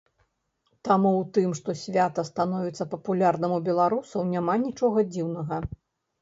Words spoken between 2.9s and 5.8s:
папулярным у беларусаў, няма нічога дзіўнага.